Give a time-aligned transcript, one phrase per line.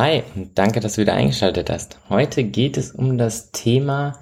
[0.00, 1.98] Hi und danke, dass du wieder eingeschaltet hast.
[2.08, 4.14] Heute geht es um das Thema,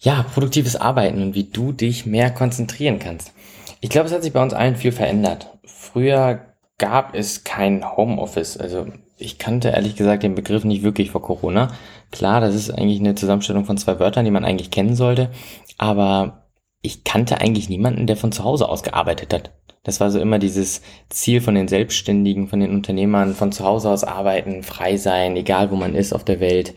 [0.00, 3.32] ja, produktives Arbeiten und wie du dich mehr konzentrieren kannst.
[3.80, 5.48] Ich glaube, es hat sich bei uns allen viel verändert.
[5.64, 6.40] Früher
[6.76, 8.58] gab es kein Homeoffice.
[8.58, 11.72] Also ich kannte ehrlich gesagt den Begriff nicht wirklich vor Corona.
[12.10, 15.30] Klar, das ist eigentlich eine Zusammenstellung von zwei Wörtern, die man eigentlich kennen sollte.
[15.78, 16.50] Aber
[16.82, 19.52] ich kannte eigentlich niemanden, der von zu Hause aus gearbeitet hat.
[19.86, 23.88] Das war so immer dieses Ziel von den Selbstständigen, von den Unternehmern, von zu Hause
[23.88, 26.74] aus arbeiten, frei sein, egal wo man ist auf der Welt,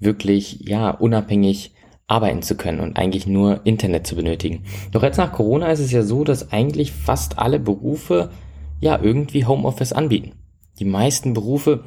[0.00, 1.70] wirklich, ja, unabhängig
[2.08, 4.64] arbeiten zu können und eigentlich nur Internet zu benötigen.
[4.90, 8.30] Doch jetzt nach Corona ist es ja so, dass eigentlich fast alle Berufe
[8.80, 10.32] ja irgendwie Homeoffice anbieten.
[10.80, 11.84] Die meisten Berufe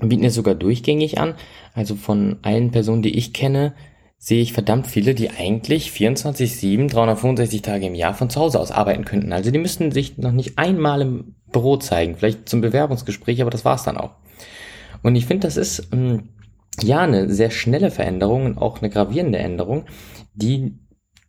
[0.00, 1.34] bieten es sogar durchgängig an.
[1.72, 3.74] Also von allen Personen, die ich kenne,
[4.22, 8.70] sehe ich verdammt viele, die eigentlich 24-7, 365 Tage im Jahr von zu Hause aus
[8.70, 9.32] arbeiten könnten.
[9.32, 13.64] Also die müssten sich noch nicht einmal im Büro zeigen, vielleicht zum Bewerbungsgespräch, aber das
[13.64, 14.16] war's dann auch.
[15.02, 16.28] Und ich finde, das ist ähm,
[16.82, 19.86] ja eine sehr schnelle Veränderung und auch eine gravierende Änderung,
[20.34, 20.78] die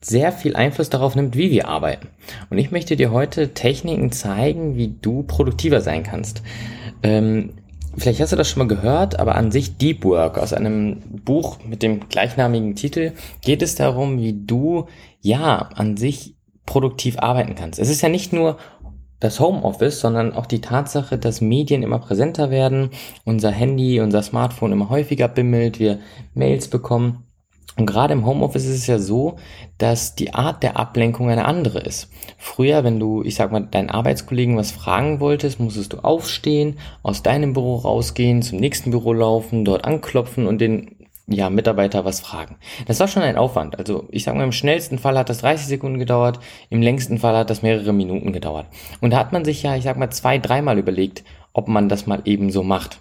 [0.02, 2.10] sehr viel Einfluss darauf nimmt, wie wir arbeiten.
[2.50, 6.44] Und ich möchte dir heute Techniken zeigen, wie du produktiver sein kannst.
[7.04, 7.54] Ähm,
[7.98, 11.58] Vielleicht hast du das schon mal gehört, aber an sich Deep Work aus einem Buch
[11.66, 13.12] mit dem gleichnamigen Titel
[13.42, 14.88] geht es darum, wie du
[15.20, 17.80] ja an sich produktiv arbeiten kannst.
[17.80, 18.58] Es ist ja nicht nur
[19.20, 22.90] das Homeoffice, sondern auch die Tatsache, dass Medien immer präsenter werden,
[23.26, 26.00] unser Handy, unser Smartphone immer häufiger bimmelt, wir
[26.34, 27.26] Mails bekommen
[27.78, 29.38] und gerade im Homeoffice ist es ja so,
[29.78, 32.10] dass die Art der Ablenkung eine andere ist.
[32.38, 37.24] Früher, wenn du, ich sag mal, deinen Arbeitskollegen was fragen wolltest, musstest du aufstehen, aus
[37.24, 42.58] deinem Büro rausgehen, zum nächsten Büro laufen, dort anklopfen und den ja, Mitarbeiter was fragen.
[42.88, 43.80] Das war schon ein Aufwand.
[43.80, 46.40] Also ich sag mal, im schnellsten Fall hat das 30 Sekunden gedauert,
[46.70, 48.68] im längsten Fall hat das mehrere Minuten gedauert.
[49.00, 51.24] Und da hat man sich ja, ich sag mal, zwei, dreimal überlegt,
[51.54, 53.00] ob man das mal eben so macht.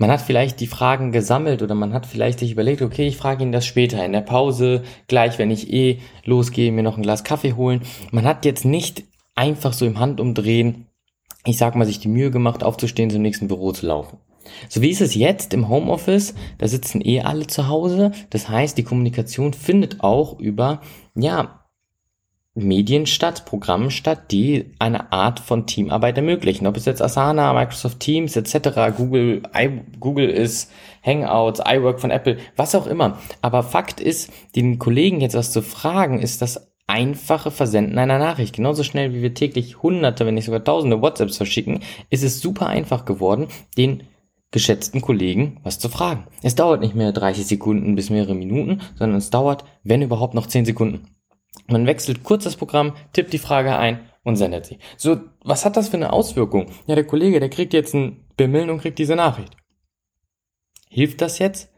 [0.00, 3.42] Man hat vielleicht die Fragen gesammelt oder man hat vielleicht sich überlegt, okay, ich frage
[3.42, 7.24] ihn das später in der Pause, gleich wenn ich eh losgehe, mir noch ein Glas
[7.24, 7.82] Kaffee holen.
[8.12, 9.02] Man hat jetzt nicht
[9.34, 10.86] einfach so im Handumdrehen,
[11.44, 14.18] ich sag mal, sich die Mühe gemacht, aufzustehen, zum nächsten Büro zu laufen.
[14.68, 18.12] So wie ist es jetzt im Homeoffice, da sitzen eh alle zu Hause.
[18.30, 20.80] Das heißt, die Kommunikation findet auch über,
[21.16, 21.57] ja,
[22.58, 26.66] Medien statt, Programmen statt, die eine Art von Teamarbeit ermöglichen.
[26.66, 30.70] Ob es jetzt Asana, Microsoft Teams etc., Google, I, Google ist,
[31.04, 33.18] Hangouts, iWork von Apple, was auch immer.
[33.42, 38.56] Aber Fakt ist, den Kollegen jetzt was zu fragen, ist das einfache Versenden einer Nachricht.
[38.56, 41.80] Genauso schnell wie wir täglich hunderte, wenn nicht sogar tausende WhatsApps verschicken,
[42.10, 44.02] ist es super einfach geworden, den
[44.50, 46.26] geschätzten Kollegen was zu fragen.
[46.42, 50.46] Es dauert nicht mehr 30 Sekunden bis mehrere Minuten, sondern es dauert, wenn überhaupt, noch
[50.46, 51.06] 10 Sekunden.
[51.66, 54.78] Man wechselt kurz das Programm, tippt die Frage ein und sendet sie.
[54.96, 56.66] So, was hat das für eine Auswirkung?
[56.86, 59.56] Ja, der Kollege, der kriegt jetzt ein Bimmeln und kriegt diese Nachricht.
[60.88, 61.70] Hilft das jetzt?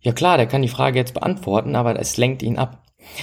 [0.00, 2.82] Ja klar, der kann die Frage jetzt beantworten, aber es lenkt ihn ab.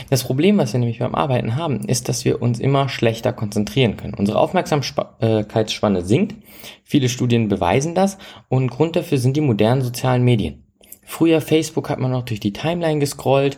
[0.10, 3.98] Das Problem, was wir nämlich beim Arbeiten haben, ist, dass wir uns immer schlechter konzentrieren
[3.98, 4.16] können.
[4.16, 6.36] Unsere Aufmerksamkeitsspanne sinkt.
[6.84, 8.18] Viele Studien beweisen das
[8.50, 10.64] und Grund dafür sind die modernen sozialen Medien.
[11.04, 13.58] Früher Facebook hat man noch durch die Timeline gescrollt,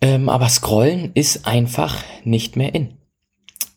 [0.00, 2.98] ähm, aber Scrollen ist einfach nicht mehr in.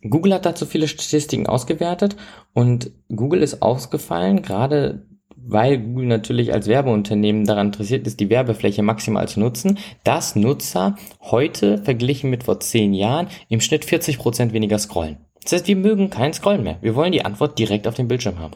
[0.09, 2.15] Google hat dazu viele Statistiken ausgewertet
[2.53, 5.05] und Google ist ausgefallen, gerade
[5.45, 10.95] weil Google natürlich als Werbeunternehmen daran interessiert ist, die Werbefläche maximal zu nutzen, dass Nutzer
[11.21, 15.17] heute verglichen mit vor zehn Jahren im Schnitt 40 Prozent weniger scrollen.
[15.43, 16.77] Das heißt, wir mögen kein Scrollen mehr.
[16.81, 18.53] Wir wollen die Antwort direkt auf dem Bildschirm haben.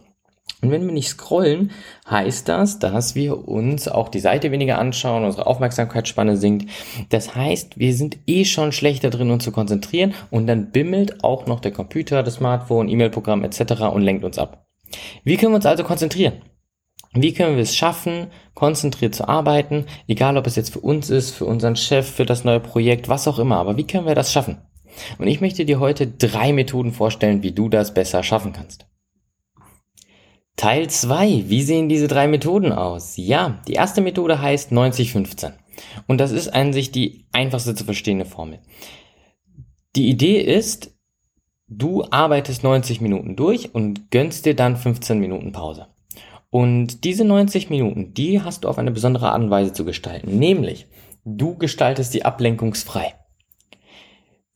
[0.62, 1.72] Und wenn wir nicht scrollen,
[2.10, 6.70] heißt das, dass wir uns auch die Seite weniger anschauen, unsere Aufmerksamkeitsspanne sinkt.
[7.10, 11.46] Das heißt, wir sind eh schon schlechter drin, uns zu konzentrieren und dann bimmelt auch
[11.46, 13.82] noch der Computer, das Smartphone, E-Mail-Programm etc.
[13.94, 14.66] und lenkt uns ab.
[15.24, 16.42] Wie können wir uns also konzentrieren?
[17.14, 21.32] Wie können wir es schaffen, konzentriert zu arbeiten, egal ob es jetzt für uns ist,
[21.32, 24.34] für unseren Chef, für das neue Projekt, was auch immer, aber wie können wir das
[24.34, 24.58] schaffen?
[25.20, 28.87] Und ich möchte dir heute drei Methoden vorstellen, wie du das besser schaffen kannst.
[30.58, 31.46] Teil 2.
[31.48, 33.16] Wie sehen diese drei Methoden aus?
[33.16, 35.54] Ja, die erste Methode heißt 90-15.
[36.08, 38.60] Und das ist an sich die einfachste zu verstehende Formel.
[39.96, 40.96] Die Idee ist,
[41.68, 45.88] du arbeitest 90 Minuten durch und gönnst dir dann 15 Minuten Pause.
[46.50, 50.40] Und diese 90 Minuten, die hast du auf eine besondere Art und Weise zu gestalten.
[50.40, 50.88] Nämlich,
[51.24, 53.14] du gestaltest sie ablenkungsfrei.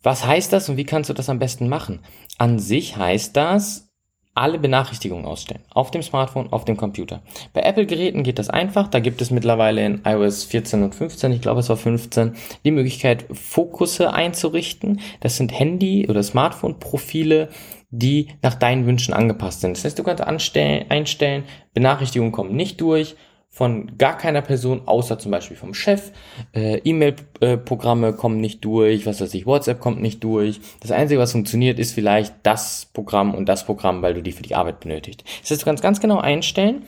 [0.02, 2.00] Was heißt das und wie kannst du das am besten machen?
[2.40, 3.91] An sich heißt das,
[4.34, 5.62] alle Benachrichtigungen ausstellen.
[5.70, 7.22] Auf dem Smartphone, auf dem Computer.
[7.54, 8.88] Bei Apple-Geräten geht das einfach.
[8.88, 12.72] Da gibt es mittlerweile in iOS 14 und 15, ich glaube es war 15, die
[12.72, 15.02] Möglichkeit, Fokusse einzurichten.
[15.20, 17.50] Das sind Handy- oder Smartphone-Profile,
[17.90, 19.76] die nach deinen Wünschen angepasst sind.
[19.76, 21.44] Das heißt, du kannst einstellen,
[21.74, 23.16] Benachrichtigungen kommen nicht durch
[23.54, 26.12] von gar keiner Person, außer zum Beispiel vom Chef.
[26.54, 30.62] Äh, E-Mail-Programme kommen nicht durch, was weiß ich, WhatsApp kommt nicht durch.
[30.80, 34.42] Das Einzige, was funktioniert, ist vielleicht das Programm und das Programm, weil du die für
[34.42, 35.24] die Arbeit benötigst.
[35.42, 36.84] Das heißt, du kannst ganz genau einstellen,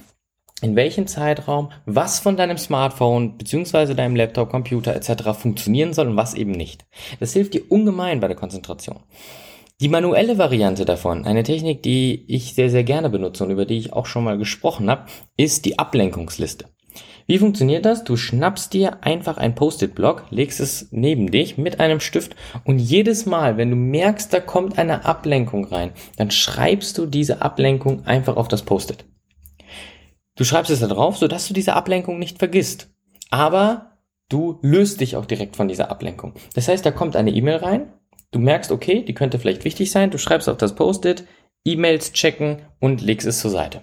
[0.62, 5.38] in welchem Zeitraum was von deinem Smartphone beziehungsweise deinem Laptop, Computer etc.
[5.38, 6.86] funktionieren soll und was eben nicht.
[7.19, 9.00] Das hilft dir ungemein bei der Konzentration.
[9.83, 13.77] Die manuelle Variante davon, eine Technik, die ich sehr, sehr gerne benutze und über die
[13.77, 16.68] ich auch schon mal gesprochen habe, ist die Ablenkungsliste.
[17.27, 18.06] Wie funktioniert das?
[18.06, 22.33] Du schnappst dir einfach ein Post-it-Block, legst es neben dich mit einem Stift
[22.63, 27.41] und jedes Mal, wenn du merkst, da kommt eine Ablenkung rein, dann schreibst du diese
[27.41, 29.03] Ablenkung einfach auf das Post-it.
[30.38, 32.89] Du schreibst es da drauf, sodass du diese Ablenkung nicht vergisst.
[33.31, 33.97] Aber
[34.29, 36.36] du löst dich auch direkt von dieser Ablenkung.
[36.53, 37.91] Das heißt, da kommt eine E-Mail rein,
[38.33, 41.24] Du merkst, okay, die könnte vielleicht wichtig sein, du schreibst auf das Post-it,
[41.63, 43.81] E-Mails checken und legst es zur Seite.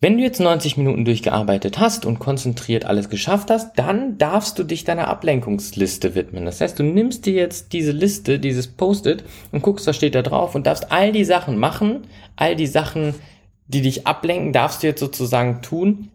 [0.00, 4.62] Wenn du jetzt 90 Minuten durchgearbeitet hast und konzentriert alles geschafft hast, dann darfst du
[4.62, 6.44] dich deiner Ablenkungsliste widmen.
[6.44, 10.22] Das heißt, du nimmst dir jetzt diese Liste, dieses Post-it und guckst, was steht da
[10.22, 12.06] drauf und darfst all die Sachen machen,
[12.36, 13.14] all die Sachen,
[13.66, 16.10] die dich ablenken, darfst du jetzt sozusagen tun,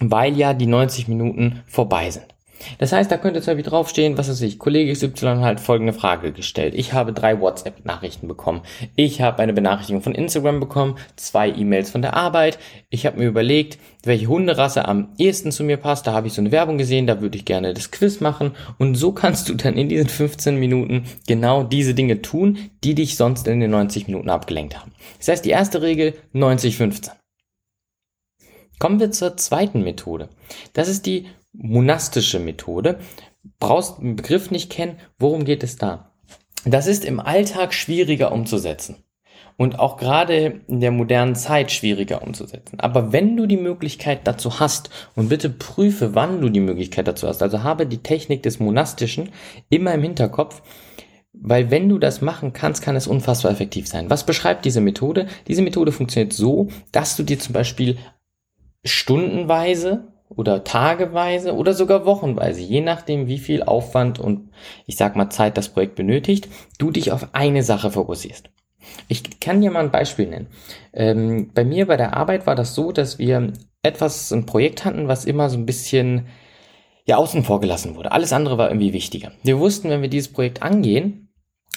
[0.00, 2.31] weil ja die 90 Minuten vorbei sind.
[2.78, 6.32] Das heißt, da könnte zum Beispiel draufstehen, was weiß ich, Kollege XY hat folgende Frage
[6.32, 6.74] gestellt.
[6.76, 8.62] Ich habe drei WhatsApp-Nachrichten bekommen.
[8.96, 12.58] Ich habe eine Benachrichtigung von Instagram bekommen, zwei E-Mails von der Arbeit.
[12.90, 16.06] Ich habe mir überlegt, welche Hunderasse am ehesten zu mir passt.
[16.06, 18.52] Da habe ich so eine Werbung gesehen, da würde ich gerne das Quiz machen.
[18.78, 23.16] Und so kannst du dann in diesen 15 Minuten genau diese Dinge tun, die dich
[23.16, 24.92] sonst in den 90 Minuten abgelenkt haben.
[25.18, 27.10] Das heißt, die erste Regel 90-15.
[28.78, 30.28] Kommen wir zur zweiten Methode.
[30.72, 32.98] Das ist die monastische Methode.
[33.58, 34.98] Brauchst den Begriff nicht kennen.
[35.18, 36.12] Worum geht es da?
[36.64, 39.04] Das ist im Alltag schwieriger umzusetzen.
[39.56, 42.80] Und auch gerade in der modernen Zeit schwieriger umzusetzen.
[42.80, 47.28] Aber wenn du die Möglichkeit dazu hast, und bitte prüfe, wann du die Möglichkeit dazu
[47.28, 49.30] hast, also habe die Technik des Monastischen
[49.68, 50.62] immer im Hinterkopf,
[51.34, 54.08] weil wenn du das machen kannst, kann es unfassbar effektiv sein.
[54.10, 55.26] Was beschreibt diese Methode?
[55.48, 57.98] Diese Methode funktioniert so, dass du dir zum Beispiel
[58.84, 64.50] stundenweise oder tageweise oder sogar wochenweise, je nachdem, wie viel Aufwand und
[64.86, 66.48] ich sag mal Zeit das Projekt benötigt,
[66.78, 68.50] du dich auf eine Sache fokussierst.
[69.08, 70.48] Ich kann dir mal ein Beispiel nennen.
[70.92, 73.52] Ähm, bei mir bei der Arbeit war das so, dass wir
[73.82, 76.26] etwas, ein Projekt hatten, was immer so ein bisschen
[77.04, 78.12] ja außen vor gelassen wurde.
[78.12, 79.32] Alles andere war irgendwie wichtiger.
[79.42, 81.32] Wir wussten, wenn wir dieses Projekt angehen,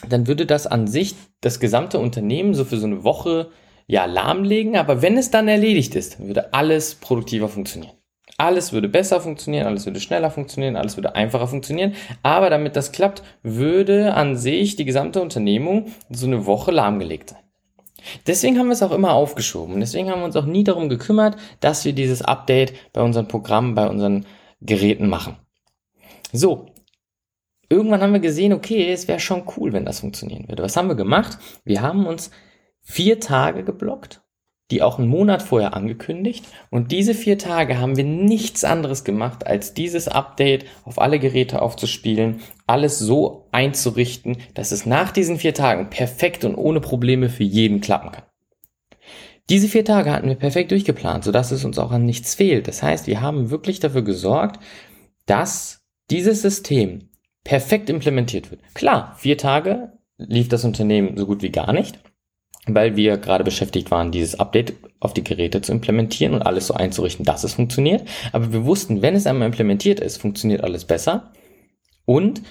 [0.08, 3.50] dann würde das an sich das gesamte Unternehmen so für so eine Woche
[3.88, 7.94] ja lahmlegen, aber wenn es dann erledigt ist, würde alles produktiver funktionieren.
[8.38, 11.94] Alles würde besser funktionieren, alles würde schneller funktionieren, alles würde einfacher funktionieren.
[12.22, 17.40] Aber damit das klappt, würde an sich die gesamte Unternehmung so eine Woche lahmgelegt sein.
[18.28, 19.80] Deswegen haben wir es auch immer aufgeschoben.
[19.80, 23.74] Deswegen haben wir uns auch nie darum gekümmert, dass wir dieses Update bei unseren Programmen,
[23.74, 24.26] bei unseren
[24.62, 25.38] Geräten machen.
[26.32, 26.68] So.
[27.68, 30.62] Irgendwann haben wir gesehen, okay, es wäre schon cool, wenn das funktionieren würde.
[30.62, 31.40] Was haben wir gemacht?
[31.64, 32.30] Wir haben uns
[32.82, 34.22] vier Tage geblockt
[34.72, 36.46] die auch einen Monat vorher angekündigt.
[36.72, 41.62] Und diese vier Tage haben wir nichts anderes gemacht, als dieses Update auf alle Geräte
[41.62, 47.44] aufzuspielen, alles so einzurichten, dass es nach diesen vier Tagen perfekt und ohne Probleme für
[47.44, 48.24] jeden klappen kann.
[49.50, 52.68] Diese vier Tage hatten wir perfekt durchgeplant, sodass es uns auch an nichts fehlt.
[52.68, 54.60] Das heißt, wir haben wirklich dafür gesorgt,
[55.28, 57.10] dass dieses System
[57.44, 58.62] perfekt implementiert wird.
[58.74, 62.00] Klar, vier Tage lief das Unternehmen so gut wie gar nicht
[62.68, 66.74] weil wir gerade beschäftigt waren, dieses Update auf die Geräte zu implementieren und alles so
[66.74, 68.08] einzurichten, dass es funktioniert.
[68.32, 71.32] Aber wir wussten, wenn es einmal implementiert ist, funktioniert alles besser.
[72.06, 72.42] Und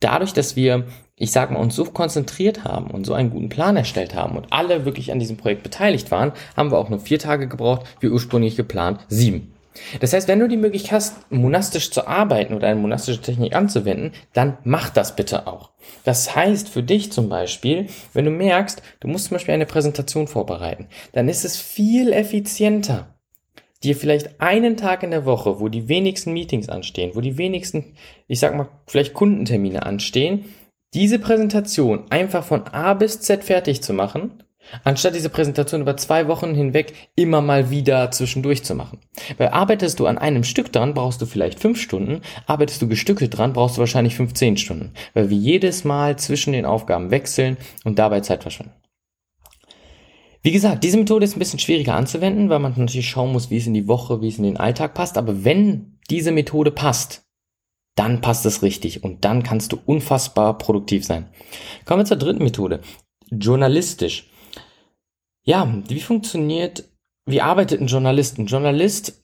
[0.00, 3.76] dadurch, dass wir, ich sag mal, uns so konzentriert haben und so einen guten Plan
[3.76, 7.18] erstellt haben und alle wirklich an diesem Projekt beteiligt waren, haben wir auch nur vier
[7.18, 9.53] Tage gebraucht, wie ursprünglich geplant, sieben.
[10.00, 14.12] Das heißt, wenn du die Möglichkeit hast, monastisch zu arbeiten oder eine monastische Technik anzuwenden,
[14.32, 15.70] dann mach das bitte auch.
[16.04, 20.28] Das heißt für dich zum Beispiel, wenn du merkst, du musst zum Beispiel eine Präsentation
[20.28, 23.14] vorbereiten, dann ist es viel effizienter,
[23.82, 27.94] dir vielleicht einen Tag in der Woche, wo die wenigsten Meetings anstehen, wo die wenigsten,
[28.28, 30.46] ich sag mal, vielleicht Kundentermine anstehen,
[30.94, 34.43] diese Präsentation einfach von A bis Z fertig zu machen
[34.82, 38.98] Anstatt diese Präsentation über zwei Wochen hinweg immer mal wieder zwischendurch zu machen.
[39.36, 42.22] Weil arbeitest du an einem Stück dran, brauchst du vielleicht fünf Stunden.
[42.46, 44.92] Arbeitest du gestückelt dran, brauchst du wahrscheinlich 15 Stunden.
[45.12, 48.72] Weil wir jedes Mal zwischen den Aufgaben wechseln und dabei Zeit verschwenden.
[50.42, 53.56] Wie gesagt, diese Methode ist ein bisschen schwieriger anzuwenden, weil man natürlich schauen muss, wie
[53.56, 55.16] es in die Woche, wie es in den Alltag passt.
[55.16, 57.24] Aber wenn diese Methode passt,
[57.94, 61.28] dann passt es richtig und dann kannst du unfassbar produktiv sein.
[61.86, 62.80] Kommen wir zur dritten Methode.
[63.30, 64.28] Journalistisch.
[65.44, 66.84] Ja, wie funktioniert,
[67.26, 68.38] wie arbeitet ein Journalist?
[68.38, 69.22] Ein Journalist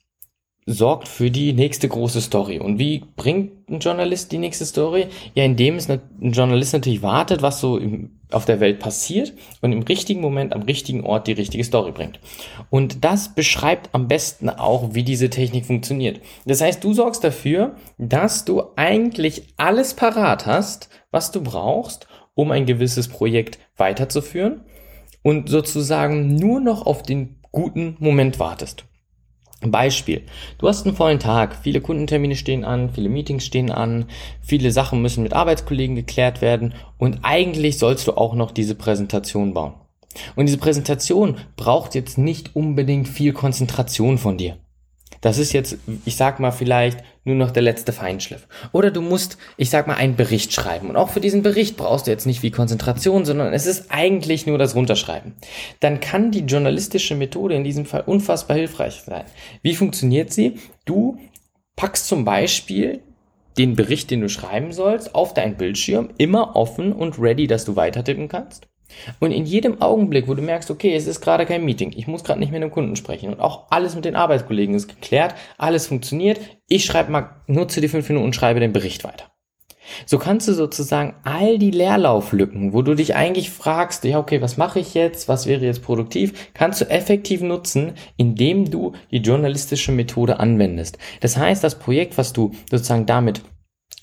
[0.67, 2.59] sorgt für die nächste große Story.
[2.59, 5.07] Und wie bringt ein Journalist die nächste Story?
[5.35, 9.73] Ja, indem es ein Journalist natürlich wartet, was so im, auf der Welt passiert und
[9.73, 12.21] im richtigen Moment am richtigen Ort die richtige Story bringt.
[12.69, 16.21] Und das beschreibt am besten auch, wie diese Technik funktioniert.
[16.45, 22.51] Das heißt, du sorgst dafür, dass du eigentlich alles parat hast, was du brauchst, um
[22.51, 24.65] ein gewisses Projekt weiterzuführen
[25.23, 28.85] und sozusagen nur noch auf den guten Moment wartest.
[29.63, 30.23] Beispiel.
[30.57, 34.07] Du hast einen vollen Tag, viele Kundentermine stehen an, viele Meetings stehen an,
[34.41, 39.53] viele Sachen müssen mit Arbeitskollegen geklärt werden und eigentlich sollst du auch noch diese Präsentation
[39.53, 39.75] bauen.
[40.35, 44.57] Und diese Präsentation braucht jetzt nicht unbedingt viel Konzentration von dir.
[45.21, 48.49] Das ist jetzt, ich sag mal, vielleicht nur noch der letzte Feinschliff.
[48.73, 50.89] Oder du musst, ich sag mal, einen Bericht schreiben.
[50.89, 54.47] Und auch für diesen Bericht brauchst du jetzt nicht viel Konzentration, sondern es ist eigentlich
[54.47, 55.35] nur das Runterschreiben.
[55.81, 59.25] Dann kann die journalistische Methode in diesem Fall unfassbar hilfreich sein.
[59.63, 60.59] Wie funktioniert sie?
[60.87, 61.19] Du
[61.77, 63.01] packst zum Beispiel
[63.59, 67.77] den Bericht, den du schreiben sollst, auf deinen Bildschirm, immer offen und ready, dass du
[67.77, 68.69] weiter tippen kannst.
[69.19, 72.25] Und in jedem Augenblick, wo du merkst, okay, es ist gerade kein Meeting, ich muss
[72.25, 75.87] gerade nicht mit einem Kunden sprechen und auch alles mit den Arbeitskollegen ist geklärt, alles
[75.87, 79.31] funktioniert, ich schreibe mal, nutze die fünf Minuten und schreibe den Bericht weiter.
[80.07, 84.57] So kannst du sozusagen all die Leerlauflücken, wo du dich eigentlich fragst, ja, okay, was
[84.57, 89.93] mache ich jetzt, was wäre jetzt produktiv, kannst du effektiv nutzen, indem du die journalistische
[89.93, 90.99] Methode anwendest.
[91.21, 93.43] Das heißt, das Projekt, was du sozusagen damit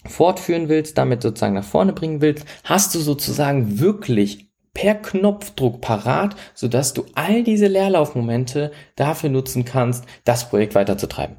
[0.05, 4.46] fortführen willst, damit sozusagen nach vorne bringen willst, hast du sozusagen wirklich
[4.77, 11.37] per Knopfdruck parat, sodass du all diese Leerlaufmomente dafür nutzen kannst, das Projekt weiterzutreiben.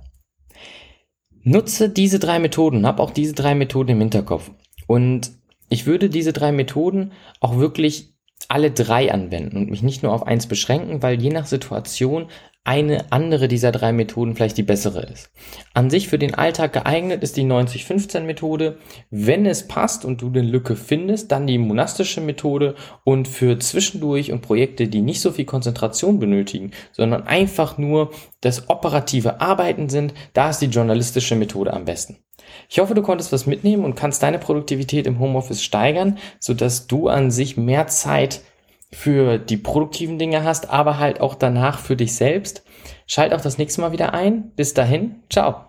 [1.45, 4.50] Nutze diese drei Methoden, hab auch diese drei Methoden im Hinterkopf.
[4.88, 5.30] Und
[5.68, 8.12] ich würde diese drei Methoden auch wirklich
[8.49, 12.26] alle drei anwenden und mich nicht nur auf eins beschränken, weil je nach Situation
[12.64, 15.30] eine andere dieser drei Methoden vielleicht die bessere ist.
[15.72, 18.76] An sich für den Alltag geeignet ist die 90-15 Methode.
[19.10, 22.74] Wenn es passt und du eine Lücke findest, dann die monastische Methode
[23.04, 28.10] und für zwischendurch und Projekte, die nicht so viel Konzentration benötigen, sondern einfach nur
[28.42, 32.18] das operative Arbeiten sind, da ist die journalistische Methode am besten.
[32.68, 37.08] Ich hoffe, du konntest was mitnehmen und kannst deine Produktivität im Homeoffice steigern, sodass du
[37.08, 38.42] an sich mehr Zeit
[38.90, 42.64] für die produktiven Dinge hast, aber halt auch danach für dich selbst.
[43.07, 44.50] Schalt auch das nächste Mal wieder ein.
[44.57, 45.64] Bis dahin, ciao.